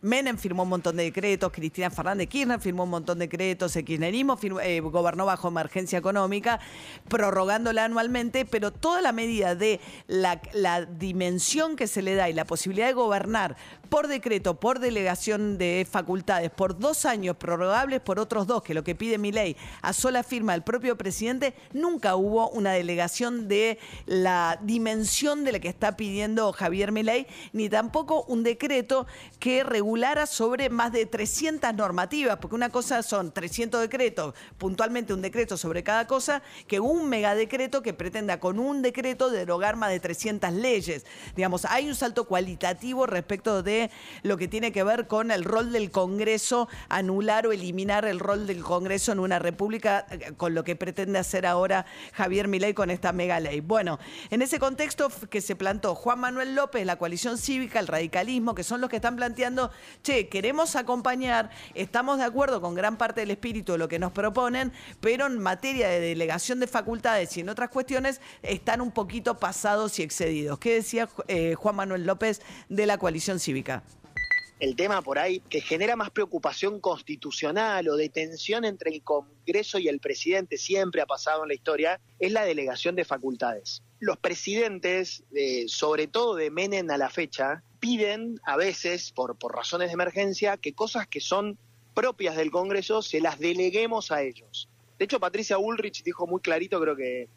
Menem 0.00 0.38
firmó 0.38 0.62
un 0.62 0.70
montón 0.70 0.96
de 0.96 1.02
decretos, 1.02 1.52
Cristina 1.52 1.90
Fernández 1.90 2.30
Kirchner 2.30 2.60
firmó 2.60 2.84
un 2.84 2.90
montón 2.90 3.18
de 3.18 3.26
decretos, 3.26 3.76
el 3.76 3.84
kirchnerismo 3.84 4.38
eh, 4.62 4.80
gobernó 4.80 5.26
bajo 5.26 5.48
emergencia 5.48 5.98
económica, 5.98 6.60
prorrogándola 7.10 7.84
anualmente, 7.84 8.37
pero 8.44 8.70
toda 8.70 9.02
la 9.02 9.12
medida 9.12 9.54
de 9.54 9.80
la, 10.06 10.38
dimensión 10.98 11.76
que 11.76 11.86
se 11.86 12.02
le 12.02 12.14
da 12.14 12.28
y 12.28 12.32
la 12.32 12.44
posibilidad 12.44 12.86
de 12.86 12.92
gobernar 12.92 13.56
por 13.88 14.06
decreto, 14.06 14.60
por 14.60 14.80
delegación 14.80 15.58
de 15.58 15.86
facultades, 15.90 16.50
por 16.50 16.78
dos 16.78 17.06
años 17.06 17.36
prorrogables 17.36 18.00
por 18.00 18.18
otros 18.18 18.46
dos, 18.46 18.62
que 18.62 18.74
lo 18.74 18.84
que 18.84 18.94
pide 18.94 19.18
mi 19.18 19.32
ley, 19.32 19.56
a 19.82 19.92
sola 19.92 20.22
firma 20.22 20.52
del 20.52 20.62
propio 20.62 20.96
presidente, 20.96 21.54
nunca 21.72 22.16
hubo 22.16 22.50
una 22.50 22.72
delegación 22.72 23.48
de 23.48 23.78
la 24.06 24.58
dimensión 24.62 25.44
de 25.44 25.52
la 25.52 25.58
que 25.58 25.68
está 25.68 25.96
pidiendo 25.96 26.52
Javier 26.52 26.92
Milei, 26.92 27.26
ni 27.52 27.68
tampoco 27.68 28.24
un 28.24 28.42
decreto 28.42 29.06
que 29.38 29.64
regulara 29.64 30.26
sobre 30.26 30.68
más 30.70 30.92
de 30.92 31.06
300 31.06 31.74
normativas, 31.74 32.38
porque 32.38 32.56
una 32.56 32.70
cosa 32.70 33.02
son 33.02 33.32
300 33.32 33.80
decretos, 33.80 34.34
puntualmente 34.58 35.14
un 35.14 35.22
decreto 35.22 35.56
sobre 35.56 35.82
cada 35.82 36.06
cosa, 36.06 36.42
que 36.66 36.80
un 36.80 37.08
megadecreto 37.08 37.82
que 37.82 37.94
pretende 37.94 38.27
con 38.36 38.58
un 38.58 38.82
decreto 38.82 39.30
derogar 39.30 39.76
más 39.76 39.90
de 39.90 40.00
300 40.00 40.52
leyes. 40.52 41.06
Digamos, 41.34 41.64
hay 41.64 41.88
un 41.88 41.94
salto 41.94 42.24
cualitativo 42.24 43.06
respecto 43.06 43.62
de 43.62 43.90
lo 44.22 44.36
que 44.36 44.46
tiene 44.46 44.70
que 44.70 44.84
ver 44.84 45.06
con 45.06 45.30
el 45.30 45.44
rol 45.44 45.72
del 45.72 45.90
Congreso, 45.90 46.68
anular 46.90 47.46
o 47.46 47.52
eliminar 47.52 48.04
el 48.04 48.20
rol 48.20 48.46
del 48.46 48.62
Congreso 48.62 49.12
en 49.12 49.20
una 49.20 49.38
república, 49.38 50.06
eh, 50.10 50.32
con 50.36 50.54
lo 50.54 50.62
que 50.64 50.76
pretende 50.76 51.18
hacer 51.18 51.46
ahora 51.46 51.86
Javier 52.12 52.46
Milei 52.46 52.74
con 52.74 52.90
esta 52.90 53.12
mega 53.12 53.40
ley. 53.40 53.60
Bueno, 53.60 53.98
en 54.30 54.42
ese 54.42 54.58
contexto 54.58 55.10
que 55.30 55.40
se 55.40 55.56
plantó 55.56 55.94
Juan 55.94 56.20
Manuel 56.20 56.54
López, 56.54 56.84
la 56.84 56.96
coalición 56.96 57.38
cívica, 57.38 57.80
el 57.80 57.86
radicalismo, 57.86 58.54
que 58.54 58.64
son 58.64 58.80
los 58.80 58.90
que 58.90 58.96
están 58.96 59.16
planteando, 59.16 59.70
che, 60.02 60.28
queremos 60.28 60.76
acompañar, 60.76 61.50
estamos 61.74 62.18
de 62.18 62.24
acuerdo 62.24 62.60
con 62.60 62.74
gran 62.74 62.96
parte 62.96 63.20
del 63.20 63.30
espíritu 63.30 63.72
de 63.72 63.78
lo 63.78 63.88
que 63.88 63.98
nos 63.98 64.12
proponen, 64.12 64.72
pero 65.00 65.26
en 65.26 65.38
materia 65.38 65.88
de 65.88 66.00
delegación 66.00 66.60
de 66.60 66.66
facultades 66.66 67.36
y 67.36 67.40
en 67.40 67.48
otras 67.48 67.70
cuestiones 67.70 68.17
están 68.42 68.80
un 68.80 68.90
poquito 68.90 69.38
pasados 69.38 69.98
y 69.98 70.02
excedidos. 70.02 70.58
¿Qué 70.58 70.74
decía 70.74 71.08
eh, 71.28 71.54
Juan 71.54 71.76
Manuel 71.76 72.06
López 72.06 72.42
de 72.68 72.86
la 72.86 72.98
coalición 72.98 73.38
cívica? 73.38 73.82
el 74.60 74.74
tema 74.74 75.02
por 75.02 75.18
ahí 75.18 75.40
que 75.48 75.60
genera 75.60 75.96
más 75.96 76.10
preocupación 76.10 76.80
constitucional 76.80 77.88
o 77.88 77.96
de 77.96 78.08
tensión 78.08 78.64
entre 78.64 78.90
el 78.90 79.02
Congreso 79.02 79.78
y 79.78 79.88
el 79.88 80.00
presidente, 80.00 80.58
siempre 80.58 81.00
ha 81.00 81.06
pasado 81.06 81.42
en 81.42 81.48
la 81.48 81.54
historia, 81.54 82.00
es 82.18 82.32
la 82.32 82.44
delegación 82.44 82.96
de 82.96 83.04
facultades. 83.04 83.82
Los 84.00 84.18
presidentes, 84.18 85.22
eh, 85.34 85.64
sobre 85.68 86.06
todo 86.06 86.34
de 86.34 86.50
Menem 86.50 86.90
a 86.90 86.98
la 86.98 87.10
fecha, 87.10 87.62
piden 87.80 88.40
a 88.44 88.56
veces, 88.56 89.12
por, 89.12 89.36
por 89.36 89.54
razones 89.54 89.88
de 89.88 89.94
emergencia, 89.94 90.56
que 90.56 90.72
cosas 90.72 91.06
que 91.06 91.20
son 91.20 91.58
propias 91.94 92.36
del 92.36 92.50
Congreso 92.50 93.02
se 93.02 93.20
las 93.20 93.38
deleguemos 93.38 94.10
a 94.10 94.22
ellos. 94.22 94.68
De 94.98 95.04
hecho, 95.04 95.20
Patricia 95.20 95.58
Ulrich 95.58 96.02
dijo 96.02 96.26
muy 96.26 96.40
clarito, 96.40 96.80
creo 96.80 96.96
que 96.96 97.28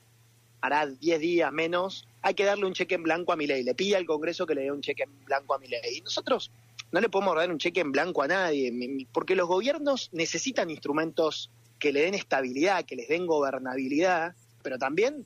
hará 0.62 0.86
10 0.86 1.20
días 1.20 1.52
menos, 1.52 2.08
hay 2.22 2.36
que 2.36 2.46
darle 2.46 2.66
un 2.66 2.74
cheque 2.74 2.96
en 2.96 3.04
blanco 3.04 3.34
a 3.34 3.36
mi 3.36 3.48
ley. 3.48 3.64
Le 3.64 3.76
pide 3.76 3.96
al 3.96 4.06
Congreso 4.06 4.46
que 4.46 4.56
le 4.56 4.62
dé 4.62 4.72
un 4.72 4.82
cheque 4.82 5.04
en 5.04 5.26
blanco 5.26 5.56
a 5.56 5.60
mi 5.60 5.68
ley. 5.68 5.98
Y 5.98 6.02
nosotros 6.02 6.52
no 6.92 7.02
le 7.02 7.10
podemos 7.10 7.36
dar 7.36 7.50
un 7.50 7.58
cheque 7.58 7.82
en 7.82 7.92
blanco 7.92 8.22
a 8.22 8.28
nadie, 8.28 9.08
porque 9.12 9.36
los 9.36 9.48
gobiernos 9.48 10.10
necesitan 10.14 10.70
instrumentos 10.70 11.50
que 11.80 11.92
le 11.92 12.02
den 12.02 12.14
estabilidad, 12.14 12.86
que 12.86 12.96
les 12.96 13.08
den 13.08 13.26
gobernabilidad, 13.26 14.36
pero 14.62 14.78
también 14.78 15.26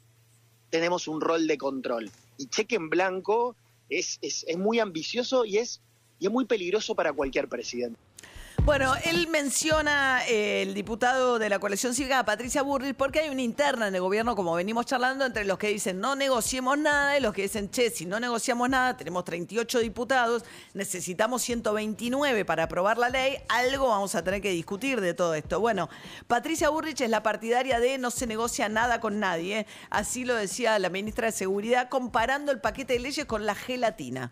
tenemos 0.69 1.07
un 1.07 1.19
rol 1.21 1.47
de 1.47 1.57
control. 1.57 2.09
Y 2.37 2.47
cheque 2.47 2.75
en 2.75 2.89
blanco 2.89 3.55
es, 3.89 4.19
es, 4.21 4.45
es 4.47 4.57
muy 4.57 4.79
ambicioso 4.79 5.43
y 5.43 5.57
es, 5.57 5.81
y 6.19 6.27
es 6.27 6.31
muy 6.31 6.45
peligroso 6.45 6.95
para 6.95 7.11
cualquier 7.11 7.49
presidente. 7.49 7.99
Bueno, 8.65 8.95
él 9.03 9.27
menciona 9.27 10.25
eh, 10.27 10.63
el 10.63 10.73
diputado 10.73 11.37
de 11.37 11.49
la 11.49 11.59
coalición 11.59 11.93
cívica, 11.93 12.25
Patricia 12.25 12.63
Burris, 12.63 12.95
porque 12.97 13.19
hay 13.19 13.29
una 13.29 13.43
interna 13.43 13.89
en 13.89 13.93
el 13.93 14.01
gobierno, 14.01 14.35
como 14.35 14.55
venimos 14.55 14.87
charlando, 14.87 15.23
entre 15.23 15.45
los 15.45 15.59
que 15.59 15.67
dicen 15.67 15.99
no 15.99 16.15
negociemos 16.15 16.75
nada 16.75 17.15
y 17.15 17.21
los 17.21 17.31
que 17.31 17.43
dicen, 17.43 17.69
che, 17.69 17.91
si 17.91 18.07
no 18.07 18.19
negociamos 18.19 18.67
nada, 18.67 18.97
tenemos 18.97 19.23
38 19.23 19.79
diputados, 19.81 20.43
necesitamos 20.73 21.43
129 21.43 22.43
para 22.43 22.63
aprobar 22.63 22.97
la 22.97 23.09
ley, 23.09 23.37
algo 23.49 23.89
vamos 23.89 24.15
a 24.15 24.23
tener 24.23 24.41
que 24.41 24.49
discutir 24.49 24.99
de 24.99 25.13
todo 25.13 25.35
esto. 25.35 25.59
Bueno, 25.59 25.87
Patricia 26.25 26.69
Burrich 26.69 27.01
es 27.01 27.09
la 27.11 27.21
partidaria 27.21 27.79
de 27.79 27.99
no 27.99 28.09
se 28.09 28.25
negocia 28.25 28.67
nada 28.67 28.99
con 28.99 29.19
nadie, 29.19 29.59
¿eh? 29.59 29.67
así 29.91 30.25
lo 30.25 30.33
decía 30.33 30.79
la 30.79 30.89
ministra 30.89 31.27
de 31.27 31.33
Seguridad, 31.33 31.87
comparando 31.87 32.51
el 32.51 32.59
paquete 32.61 32.93
de 32.93 32.99
leyes 32.99 33.25
con 33.25 33.45
la 33.45 33.53
gelatina. 33.53 34.31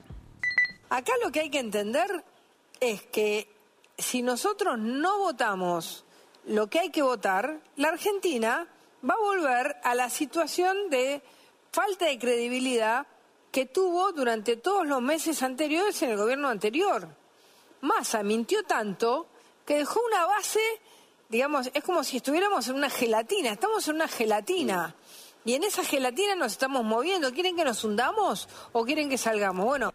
Acá 0.89 1.11
lo 1.23 1.31
que 1.31 1.41
hay 1.41 1.51
que 1.51 1.59
entender 1.59 2.25
es 2.79 3.03
que 3.03 3.52
si 3.97 4.21
nosotros 4.21 4.77
no 4.79 5.19
votamos 5.19 6.05
lo 6.45 6.67
que 6.67 6.79
hay 6.79 6.89
que 6.89 7.01
votar, 7.01 7.61
la 7.75 7.89
Argentina 7.89 8.67
va 9.07 9.13
a 9.13 9.17
volver 9.17 9.77
a 9.83 9.95
la 9.95 10.09
situación 10.09 10.89
de 10.89 11.21
falta 11.71 12.05
de 12.05 12.19
credibilidad 12.19 13.07
que 13.51 13.65
tuvo 13.65 14.11
durante 14.11 14.57
todos 14.57 14.87
los 14.87 15.01
meses 15.01 15.43
anteriores 15.43 16.01
en 16.01 16.11
el 16.11 16.17
gobierno 16.17 16.49
anterior. 16.49 17.07
Massa 17.81 18.23
mintió 18.23 18.63
tanto 18.63 19.27
que 19.65 19.77
dejó 19.77 19.99
una 20.05 20.25
base, 20.25 20.59
digamos, 21.29 21.69
es 21.73 21.83
como 21.83 22.03
si 22.03 22.17
estuviéramos 22.17 22.67
en 22.67 22.75
una 22.75 22.89
gelatina, 22.89 23.51
estamos 23.51 23.87
en 23.87 23.95
una 23.95 24.07
gelatina. 24.07 24.95
Y 25.45 25.53
en 25.53 25.63
esa 25.63 25.83
gelatina 25.83 26.35
nos 26.35 26.53
estamos 26.53 26.83
moviendo. 26.85 27.31
¿Quieren 27.33 27.55
que 27.55 27.65
nos 27.65 27.83
hundamos 27.83 28.47
o 28.71 28.85
quieren 28.85 29.09
que 29.09 29.17
salgamos? 29.17 29.65
Bueno. 29.65 29.93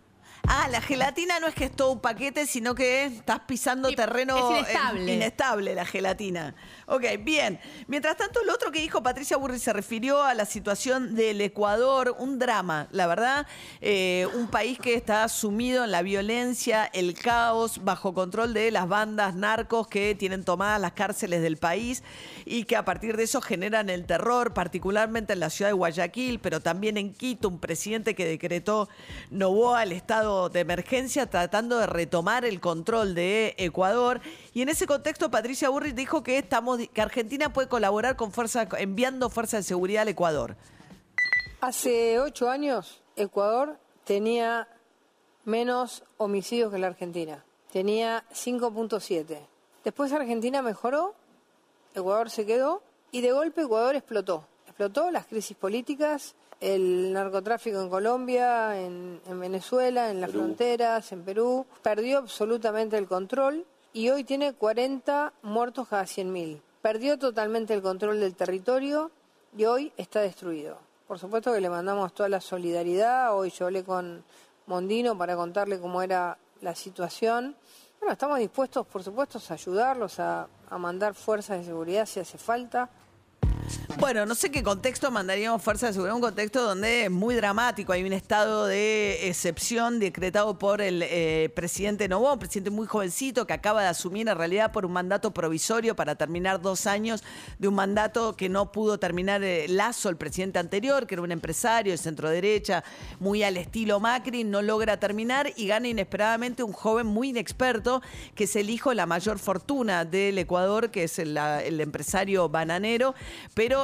Ah, 0.50 0.66
la 0.70 0.80
gelatina 0.80 1.38
no 1.40 1.46
es 1.46 1.54
que 1.54 1.66
es 1.66 1.76
todo 1.76 1.92
un 1.92 2.00
paquete, 2.00 2.46
sino 2.46 2.74
que 2.74 3.04
estás 3.04 3.40
pisando 3.40 3.92
terreno 3.92 4.34
es 4.38 4.60
inestable. 4.60 5.14
inestable 5.14 5.74
la 5.74 5.84
gelatina. 5.84 6.54
Ok, 6.86 7.04
bien. 7.20 7.60
Mientras 7.86 8.16
tanto, 8.16 8.42
lo 8.44 8.54
otro 8.54 8.72
que 8.72 8.80
dijo 8.80 9.02
Patricia 9.02 9.36
Burri 9.36 9.58
se 9.58 9.74
refirió 9.74 10.22
a 10.22 10.32
la 10.32 10.46
situación 10.46 11.14
del 11.14 11.42
Ecuador, 11.42 12.16
un 12.18 12.38
drama, 12.38 12.88
la 12.92 13.06
verdad, 13.06 13.46
eh, 13.82 14.26
un 14.36 14.48
país 14.48 14.78
que 14.78 14.94
está 14.94 15.28
sumido 15.28 15.84
en 15.84 15.90
la 15.90 16.00
violencia, 16.00 16.86
el 16.94 17.12
caos, 17.12 17.84
bajo 17.84 18.14
control 18.14 18.54
de 18.54 18.70
las 18.70 18.88
bandas 18.88 19.34
narcos 19.34 19.86
que 19.86 20.14
tienen 20.14 20.44
tomadas 20.44 20.80
las 20.80 20.92
cárceles 20.92 21.42
del 21.42 21.58
país 21.58 22.02
y 22.46 22.64
que 22.64 22.76
a 22.76 22.86
partir 22.86 23.18
de 23.18 23.24
eso 23.24 23.42
generan 23.42 23.90
el 23.90 24.06
terror, 24.06 24.54
particularmente 24.54 25.34
en 25.34 25.40
la 25.40 25.50
ciudad 25.50 25.68
de 25.68 25.74
Guayaquil, 25.74 26.38
pero 26.40 26.60
también 26.60 26.96
en 26.96 27.12
Quito, 27.12 27.48
un 27.48 27.60
presidente 27.60 28.14
que 28.14 28.24
decretó 28.24 28.88
Novoa 29.30 29.82
el 29.82 29.92
estado 29.92 30.38
de 30.49 30.61
emergencia 30.61 31.28
tratando 31.28 31.78
de 31.78 31.88
retomar 31.88 32.45
el 32.45 32.61
control 32.61 33.16
de 33.16 33.57
Ecuador. 33.59 34.21
Y 34.54 34.62
en 34.62 34.68
ese 34.68 34.87
contexto, 34.87 35.30
Patricia 35.30 35.68
Burri 35.68 35.90
dijo 35.90 36.23
que 36.23 36.38
estamos 36.38 36.78
que 36.92 37.02
Argentina 37.02 37.52
puede 37.52 37.68
colaborar 37.68 38.14
con 38.14 38.30
fuerza, 38.30 38.68
enviando 38.78 39.28
fuerzas 39.30 39.64
de 39.64 39.68
seguridad 39.68 40.02
al 40.02 40.09
Ecuador. 40.09 40.57
Hace 41.61 42.21
ocho 42.21 42.49
años, 42.49 43.02
Ecuador 43.16 43.78
tenía 44.04 44.68
menos 45.45 46.04
homicidios 46.16 46.73
que 46.73 46.78
la 46.78 46.87
Argentina. 46.87 47.45
Tenía 47.73 48.25
5.7. 48.33 49.38
Después 49.83 50.12
Argentina 50.12 50.62
mejoró, 50.62 51.14
Ecuador 51.95 52.30
se 52.30 52.47
quedó 52.47 52.83
y 53.11 53.23
de 53.23 53.33
golpe 53.33 53.62
Ecuador 53.62 53.97
explotó. 53.97 54.47
Explotó 54.66 55.11
las 55.11 55.26
crisis 55.26 55.57
políticas, 55.57 56.35
el 56.60 57.12
narcotráfico 57.12 57.80
en 57.80 57.88
Colombia, 57.88 58.80
en, 58.80 59.20
Venezuela, 59.38 60.10
en 60.10 60.20
las 60.20 60.30
fronteras, 60.30 61.12
en 61.12 61.22
Perú. 61.22 61.66
Perdió 61.82 62.18
absolutamente 62.18 62.98
el 62.98 63.06
control 63.06 63.64
y 63.92 64.10
hoy 64.10 64.24
tiene 64.24 64.52
40 64.54 65.32
muertos 65.42 65.88
cada 65.88 66.04
100.000 66.04 66.60
perdió 66.82 67.18
totalmente 67.18 67.74
el 67.74 67.82
control 67.82 68.20
del 68.20 68.34
territorio 68.34 69.10
y 69.56 69.64
hoy 69.64 69.92
está 69.96 70.20
destruido. 70.20 70.78
Por 71.06 71.18
supuesto 71.18 71.52
que 71.52 71.60
le 71.60 71.70
mandamos 71.70 72.12
toda 72.12 72.28
la 72.28 72.40
solidaridad. 72.40 73.36
Hoy 73.36 73.50
yo 73.50 73.66
hablé 73.66 73.84
con 73.84 74.24
Mondino 74.66 75.16
para 75.16 75.36
contarle 75.36 75.78
cómo 75.80 76.02
era 76.02 76.38
la 76.60 76.74
situación. 76.74 77.56
Bueno, 77.98 78.12
estamos 78.12 78.38
dispuestos, 78.38 78.86
por 78.86 79.02
supuesto, 79.02 79.38
a 79.38 79.52
ayudarlos, 79.52 80.20
a, 80.20 80.48
a 80.68 80.78
mandar 80.78 81.14
fuerzas 81.14 81.58
de 81.58 81.64
seguridad 81.64 82.06
si 82.06 82.20
hace 82.20 82.38
falta. 82.38 82.88
Bueno, 83.97 84.26
no 84.26 84.35
sé 84.35 84.50
qué 84.50 84.62
contexto 84.62 85.11
mandaríamos 85.11 85.62
fuerza 85.62 85.87
de 85.87 85.95
seguridad, 85.95 86.14
un 86.14 86.21
contexto 86.21 86.62
donde 86.62 87.04
es 87.04 87.11
muy 87.11 87.35
dramático, 87.35 87.92
hay 87.92 88.04
un 88.04 88.12
estado 88.12 88.66
de 88.66 89.28
excepción 89.28 89.99
decretado 89.99 90.59
por 90.59 90.83
el 90.83 91.02
eh, 91.02 91.50
presidente 91.54 92.07
Novoa, 92.07 92.35
un 92.35 92.38
presidente 92.38 92.71
muy 92.71 92.87
jovencito 92.87 93.47
que 93.47 93.54
acaba 93.54 93.83
de 93.83 93.88
asumir 93.88 94.28
en 94.28 94.37
realidad 94.37 94.73
por 94.73 94.85
un 94.85 94.92
mandato 94.92 95.33
provisorio 95.33 95.97
para 95.97 96.14
terminar 96.14 96.61
dos 96.61 96.87
años 96.87 97.25
de 97.59 97.66
un 97.66 97.75
mandato 97.75 98.37
que 98.37 98.49
no 98.49 98.71
pudo 98.73 98.99
terminar 98.99 99.42
eh, 99.42 99.66
Lazo, 99.68 100.11
el 100.11 100.16
presidente 100.16 100.59
anterior, 100.59 101.07
que 101.07 101.14
era 101.14 101.23
un 101.23 101.33
empresario 101.33 101.92
de 101.92 101.99
centro 101.99 102.28
derecha, 102.28 102.85
muy 103.18 103.42
al 103.42 103.57
estilo 103.57 104.00
Macri, 104.00 104.45
no 104.45 104.61
logra 104.61 105.00
terminar 105.00 105.52
y 105.57 105.66
gana 105.66 105.88
inesperadamente 105.88 106.62
un 106.62 106.73
joven 106.73 107.07
muy 107.07 107.30
inexperto 107.30 108.02
que 108.35 108.45
es 108.45 108.54
el 108.54 108.71
hijo 108.71 108.90
de 108.90 108.97
la 108.97 109.07
mayor 109.07 109.38
fortuna 109.38 110.04
del 110.04 110.38
Ecuador, 110.38 110.90
que 110.90 111.04
es 111.04 111.18
el, 111.18 111.37
el 111.37 111.80
empresario 111.80 112.49
bananero 112.49 113.14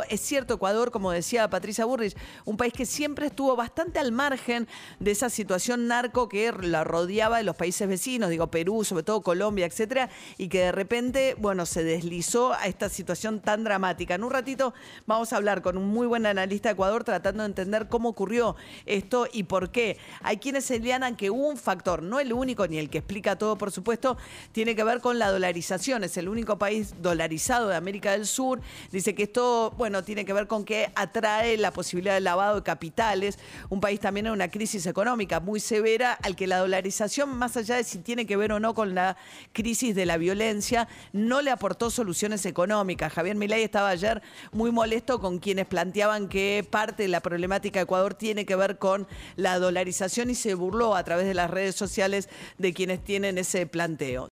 es 0.03 0.21
cierto, 0.21 0.55
Ecuador, 0.55 0.91
como 0.91 1.11
decía 1.13 1.49
Patricia 1.49 1.85
Burrich, 1.85 2.17
un 2.45 2.57
país 2.57 2.73
que 2.73 2.87
siempre 2.87 3.27
estuvo 3.27 3.55
bastante 3.57 3.99
al 3.99 4.13
margen 4.13 4.67
de 5.01 5.11
esa 5.11 5.31
situación 5.31 5.87
narco 5.87 6.29
que 6.29 6.53
la 6.53 6.85
rodeaba 6.85 7.39
de 7.39 7.45
los 7.45 7.57
países 7.57 7.89
vecinos, 7.89 8.31
digo 8.31 8.49
Perú, 8.49 8.85
sobre 8.85 9.05
todo 9.05 9.23
Colombia, 9.23 9.67
etcétera, 9.67 10.11
y 10.39 10.49
que 10.49 10.61
de 10.61 10.73
repente, 10.73 11.37
bueno, 11.39 11.67
se 11.67 11.85
deslizó 11.85 12.53
a 12.53 12.67
esta 12.67 12.89
situación 12.89 13.41
tan 13.41 13.65
dramática. 13.65 14.15
En 14.15 14.25
un 14.25 14.31
ratito 14.31 14.75
vamos 15.07 15.33
a 15.33 15.37
hablar 15.37 15.63
con 15.63 15.77
un 15.77 15.89
muy 15.89 16.07
buen 16.07 16.27
analista 16.27 16.69
de 16.69 16.73
Ecuador 16.73 17.05
tratando 17.05 17.43
de 17.43 17.49
entender 17.49 17.89
cómo 17.89 18.09
ocurrió 18.09 18.57
esto 18.87 19.29
y 19.33 19.45
por 19.45 19.71
qué. 19.71 19.99
Hay 20.23 20.39
quienes 20.39 20.65
señalan 20.65 21.17
que 21.17 21.31
un 21.31 21.57
factor, 21.57 22.03
no 22.03 22.21
el 22.21 22.33
único 22.33 22.67
ni 22.67 22.79
el 22.79 22.91
que 22.91 22.99
explica 22.99 23.37
todo, 23.37 23.57
por 23.57 23.71
supuesto, 23.71 24.17
tiene 24.53 24.75
que 24.75 24.85
ver 24.85 25.01
con 25.01 25.19
la 25.19 25.31
dolarización. 25.31 26.05
Es 26.05 26.17
el 26.17 26.29
único 26.29 26.59
país 26.59 26.95
dolarizado 27.01 27.69
de 27.69 27.77
América 27.77 28.13
del 28.13 28.27
Sur. 28.27 28.61
Dice 28.91 29.15
que 29.15 29.25
esto 29.25 29.73
bueno, 29.77 29.84
bueno, 29.85 30.03
tiene 30.03 30.25
que 30.25 30.33
ver 30.33 30.47
con 30.47 30.65
que 30.65 30.91
atrae 30.95 31.59
la 31.59 31.71
posibilidad 31.71 32.15
de 32.15 32.21
lavado 32.23 32.55
de 32.55 32.63
capitales. 32.63 33.39
Un 33.69 33.83
país 33.83 34.01
también 34.01 34.25
en 34.25 34.33
una 34.33 34.49
crisis 34.49 34.87
económica 34.87 35.41
muy 35.41 35.61
severa, 35.61 36.15
al 36.23 36.37
que 36.37 36.47
la 36.47 36.57
dolarización, 36.57 37.37
más 37.37 37.59
allá 37.59 37.77
de 37.77 37.85
si 37.85 37.99
tiene 37.99 38.25
que 38.25 38.39
ver 38.39 38.53
o 38.53 38.61
no 38.61 38.73
con 38.73 38.95
la 38.95 39.19
crisis 39.53 39.95
de 39.95 40.07
la 40.07 40.17
violencia, 40.17 40.89
no 41.13 41.43
le 41.43 41.51
aportó 41.51 41.91
soluciones 41.91 42.47
económicas. 42.47 43.13
Javier 43.13 43.37
Milei 43.37 43.63
estaba 43.63 43.91
ayer 43.91 44.23
muy 44.53 44.71
molesto 44.73 45.21
con 45.21 45.39
quienes 45.39 45.67
planteaban 45.67 46.31
que 46.31 46.67
parte 46.71 47.03
de 47.03 47.11
la 47.11 47.21
problemática 47.21 47.81
de 47.81 47.83
Ecuador 47.83 48.15
tiene 48.15 48.47
que 48.47 48.57
ver 48.57 48.79
con 48.79 49.07
la 49.37 49.59
dolarización 49.59 50.31
y 50.31 50.35
se 50.35 50.55
burló 50.55 50.97
a 50.97 51.05
través 51.05 51.27
de 51.27 51.35
las 51.35 51.51
redes 51.51 51.75
sociales 51.75 52.31
de 52.57 52.73
quienes 52.73 53.05
tienen 53.05 53.37
ese 53.37 53.67
planteo. 53.67 54.31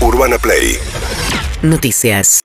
Urbana 0.00 0.38
Play. 0.38 0.76
Noticias. 1.62 2.40